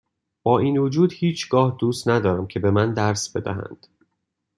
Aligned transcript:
با 0.43 0.59
این 0.59 0.77
وجود 0.77 1.13
هیچگاه 1.13 1.75
دوست 1.79 2.07
ندارم 2.07 2.47
که 2.47 2.59
به 2.59 2.71
من 2.71 2.93
درس 2.93 3.35
بدهند 3.35 3.87